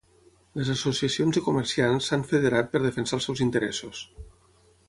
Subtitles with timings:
[0.59, 4.05] Les associacions de comerciants s'han federat per defensar els seus interessos.